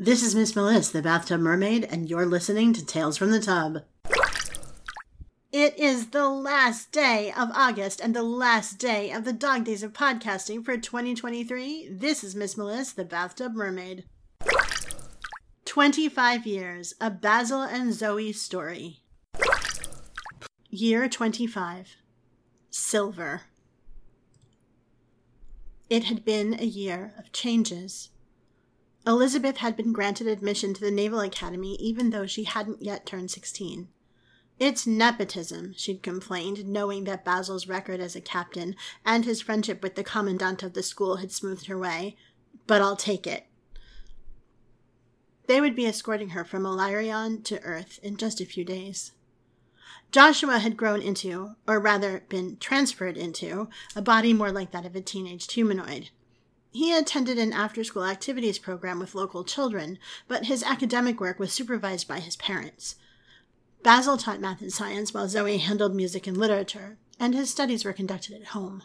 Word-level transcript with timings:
This 0.00 0.22
is 0.22 0.32
Miss 0.32 0.54
Melissa, 0.54 0.92
the 0.92 1.02
Bathtub 1.02 1.40
Mermaid, 1.40 1.82
and 1.82 2.08
you're 2.08 2.24
listening 2.24 2.72
to 2.72 2.86
Tales 2.86 3.16
from 3.16 3.32
the 3.32 3.40
Tub. 3.40 3.78
It 5.50 5.76
is 5.76 6.10
the 6.10 6.28
last 6.28 6.92
day 6.92 7.32
of 7.36 7.50
August 7.52 8.00
and 8.00 8.14
the 8.14 8.22
last 8.22 8.78
day 8.78 9.10
of 9.10 9.24
the 9.24 9.32
dog 9.32 9.64
days 9.64 9.82
of 9.82 9.92
podcasting 9.92 10.64
for 10.64 10.76
2023. 10.76 11.88
This 11.90 12.22
is 12.22 12.36
Miss 12.36 12.56
Melissa, 12.56 12.94
the 12.94 13.04
Bathtub 13.04 13.54
Mermaid. 13.54 14.04
25 15.64 16.46
years, 16.46 16.94
a 17.00 17.10
Basil 17.10 17.62
and 17.62 17.92
Zoe 17.92 18.32
story. 18.32 19.00
Year 20.70 21.08
25. 21.08 21.96
Silver. 22.70 23.42
It 25.90 26.04
had 26.04 26.24
been 26.24 26.54
a 26.60 26.66
year 26.66 27.14
of 27.18 27.32
changes. 27.32 28.10
Elizabeth 29.08 29.56
had 29.56 29.74
been 29.74 29.94
granted 29.94 30.26
admission 30.26 30.74
to 30.74 30.82
the 30.82 30.90
Naval 30.90 31.20
Academy 31.20 31.76
even 31.76 32.10
though 32.10 32.26
she 32.26 32.44
hadn't 32.44 32.82
yet 32.82 33.06
turned 33.06 33.30
16. 33.30 33.88
It's 34.58 34.86
nepotism, 34.86 35.72
she'd 35.78 36.02
complained, 36.02 36.66
knowing 36.66 37.04
that 37.04 37.24
Basil's 37.24 37.66
record 37.66 38.00
as 38.00 38.14
a 38.14 38.20
captain 38.20 38.76
and 39.06 39.24
his 39.24 39.40
friendship 39.40 39.82
with 39.82 39.94
the 39.94 40.04
commandant 40.04 40.62
of 40.62 40.74
the 40.74 40.82
school 40.82 41.16
had 41.16 41.32
smoothed 41.32 41.68
her 41.68 41.78
way. 41.78 42.16
But 42.66 42.82
I'll 42.82 42.96
take 42.96 43.26
it. 43.26 43.46
They 45.46 45.58
would 45.62 45.74
be 45.74 45.86
escorting 45.86 46.30
her 46.30 46.44
from 46.44 46.66
Illyrion 46.66 47.42
to 47.44 47.62
Earth 47.62 47.98
in 48.02 48.18
just 48.18 48.42
a 48.42 48.44
few 48.44 48.62
days. 48.62 49.12
Joshua 50.12 50.58
had 50.58 50.76
grown 50.76 51.00
into, 51.00 51.52
or 51.66 51.80
rather 51.80 52.24
been 52.28 52.58
transferred 52.58 53.16
into, 53.16 53.70
a 53.96 54.02
body 54.02 54.34
more 54.34 54.52
like 54.52 54.72
that 54.72 54.84
of 54.84 54.94
a 54.94 55.00
teenaged 55.00 55.52
humanoid. 55.52 56.10
He 56.70 56.96
attended 56.96 57.38
an 57.38 57.52
after 57.52 57.82
school 57.82 58.04
activities 58.04 58.58
program 58.58 58.98
with 58.98 59.14
local 59.14 59.44
children, 59.44 59.98
but 60.26 60.46
his 60.46 60.62
academic 60.62 61.20
work 61.20 61.38
was 61.38 61.52
supervised 61.52 62.06
by 62.06 62.20
his 62.20 62.36
parents. 62.36 62.96
Basil 63.82 64.16
taught 64.16 64.40
math 64.40 64.60
and 64.60 64.72
science 64.72 65.14
while 65.14 65.28
Zoe 65.28 65.58
handled 65.58 65.94
music 65.94 66.26
and 66.26 66.36
literature, 66.36 66.98
and 67.18 67.34
his 67.34 67.50
studies 67.50 67.84
were 67.84 67.92
conducted 67.92 68.34
at 68.34 68.48
home. 68.48 68.82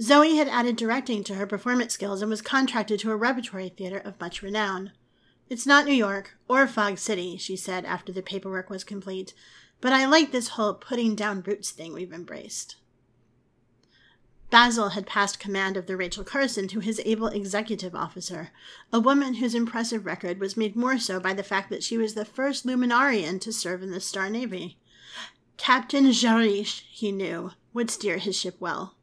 Zoe 0.00 0.36
had 0.36 0.48
added 0.48 0.76
directing 0.76 1.22
to 1.24 1.34
her 1.34 1.46
performance 1.46 1.92
skills 1.92 2.22
and 2.22 2.30
was 2.30 2.40
contracted 2.40 2.98
to 3.00 3.10
a 3.10 3.16
repertory 3.16 3.68
theater 3.68 3.98
of 3.98 4.18
much 4.18 4.42
renown. 4.42 4.92
It's 5.50 5.66
not 5.66 5.84
New 5.84 5.92
York 5.92 6.38
or 6.48 6.66
Fog 6.66 6.98
City, 6.98 7.36
she 7.36 7.56
said 7.56 7.84
after 7.84 8.10
the 8.10 8.22
paperwork 8.22 8.70
was 8.70 8.82
complete, 8.82 9.34
but 9.80 9.92
I 9.92 10.06
like 10.06 10.32
this 10.32 10.48
whole 10.48 10.74
putting 10.74 11.14
down 11.14 11.42
roots 11.42 11.70
thing 11.70 11.92
we've 11.92 12.12
embraced. 12.12 12.76
Basil 14.50 14.90
had 14.90 15.06
passed 15.06 15.38
command 15.38 15.76
of 15.76 15.86
the 15.86 15.96
Rachel 15.96 16.24
Carson 16.24 16.66
to 16.68 16.80
his 16.80 17.00
able 17.04 17.28
executive 17.28 17.94
officer, 17.94 18.50
a 18.92 18.98
woman 18.98 19.34
whose 19.34 19.54
impressive 19.54 20.04
record 20.04 20.40
was 20.40 20.56
made 20.56 20.74
more 20.74 20.98
so 20.98 21.20
by 21.20 21.32
the 21.32 21.44
fact 21.44 21.70
that 21.70 21.84
she 21.84 21.96
was 21.96 22.14
the 22.14 22.24
first 22.24 22.66
Luminarian 22.66 23.40
to 23.42 23.52
serve 23.52 23.80
in 23.80 23.92
the 23.92 24.00
Star 24.00 24.28
Navy. 24.28 24.76
Captain 25.56 26.06
Jarish, 26.06 26.82
he 26.90 27.12
knew, 27.12 27.52
would 27.72 27.90
steer 27.90 28.18
his 28.18 28.36
ship 28.36 28.56
well. 28.58 28.96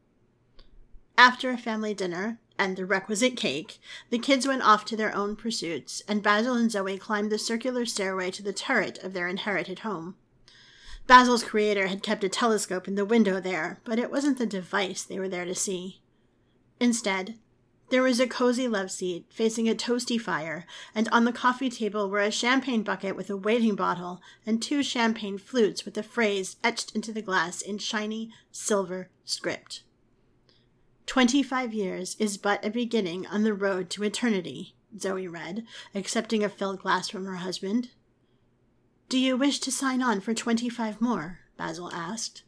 After 1.17 1.49
a 1.49 1.57
family 1.57 1.93
dinner 1.93 2.39
and 2.59 2.75
the 2.75 2.85
requisite 2.85 3.37
cake, 3.37 3.79
the 4.09 4.19
kids 4.19 4.45
went 4.45 4.63
off 4.63 4.83
to 4.85 4.97
their 4.97 5.15
own 5.15 5.37
pursuits, 5.37 6.01
and 6.09 6.21
Basil 6.21 6.55
and 6.55 6.69
Zoe 6.69 6.97
climbed 6.97 7.31
the 7.31 7.37
circular 7.37 7.85
stairway 7.85 8.31
to 8.31 8.43
the 8.43 8.51
turret 8.51 8.97
of 8.99 9.13
their 9.13 9.29
inherited 9.29 9.79
home. 9.79 10.15
Basil's 11.07 11.43
creator 11.43 11.87
had 11.87 12.03
kept 12.03 12.25
a 12.25 12.29
telescope 12.29 12.87
in 12.87 12.95
the 12.95 13.05
window 13.05 13.39
there, 13.39 13.79
but 13.85 13.97
it 13.97 14.11
wasn't 14.11 14.37
the 14.37 14.45
device 14.45 15.03
they 15.03 15.17
were 15.17 15.29
there 15.29 15.45
to 15.45 15.55
see. 15.55 16.01
Instead, 16.81 17.35
there 17.89 18.03
was 18.03 18.19
a 18.19 18.27
cozy 18.27 18.67
love 18.67 18.91
seat 18.91 19.25
facing 19.29 19.69
a 19.69 19.73
toasty 19.73 20.19
fire, 20.19 20.65
and 20.93 21.07
on 21.09 21.23
the 21.23 21.31
coffee 21.31 21.69
table 21.69 22.09
were 22.09 22.19
a 22.19 22.29
champagne 22.29 22.83
bucket 22.83 23.15
with 23.15 23.29
a 23.29 23.37
waiting 23.37 23.75
bottle 23.75 24.21
and 24.45 24.61
two 24.61 24.83
champagne 24.83 25.37
flutes 25.37 25.85
with 25.85 25.97
a 25.97 26.03
phrase 26.03 26.57
etched 26.61 26.93
into 26.93 27.13
the 27.13 27.21
glass 27.21 27.61
in 27.61 27.77
shiny 27.77 28.29
silver 28.51 29.09
script. 29.23 29.83
Twenty 31.05 31.41
five 31.41 31.73
years 31.73 32.17
is 32.19 32.37
but 32.37 32.63
a 32.65 32.69
beginning 32.69 33.25
on 33.27 33.43
the 33.43 33.53
road 33.53 33.89
to 33.91 34.03
eternity, 34.03 34.75
Zoe 34.99 35.29
read, 35.29 35.63
accepting 35.95 36.43
a 36.43 36.49
filled 36.49 36.81
glass 36.81 37.07
from 37.07 37.25
her 37.25 37.37
husband. 37.37 37.91
Do 39.09 39.17
you 39.17 39.37
wish 39.37 39.59
to 39.59 39.71
sign 39.71 40.01
on 40.01 40.19
for 40.19 40.33
twenty 40.33 40.67
five 40.67 40.99
more? 40.99 41.39
Basil 41.57 41.91
asked. 41.93 42.43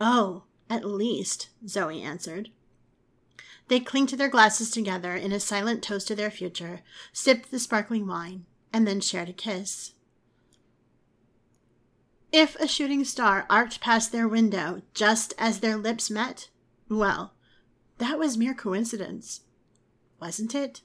Oh, 0.00 0.44
at 0.68 0.84
least, 0.84 1.50
Zoe 1.66 2.02
answered. 2.02 2.50
They 3.68 3.78
clinked 3.78 4.18
their 4.18 4.28
glasses 4.28 4.70
together 4.70 5.14
in 5.14 5.30
a 5.30 5.38
silent 5.38 5.84
toast 5.84 6.08
to 6.08 6.16
their 6.16 6.30
future, 6.30 6.80
sipped 7.12 7.52
the 7.52 7.60
sparkling 7.60 8.08
wine, 8.08 8.46
and 8.72 8.86
then 8.86 9.00
shared 9.00 9.28
a 9.28 9.32
kiss. 9.32 9.92
If 12.32 12.56
a 12.56 12.66
shooting 12.66 13.04
star 13.04 13.46
arced 13.48 13.80
past 13.80 14.10
their 14.10 14.26
window 14.26 14.82
just 14.94 15.32
as 15.38 15.60
their 15.60 15.76
lips 15.76 16.10
met, 16.10 16.48
well, 16.88 17.34
that 17.98 18.18
was 18.18 18.36
mere 18.36 18.54
coincidence, 18.54 19.42
wasn't 20.20 20.56
it? 20.56 20.82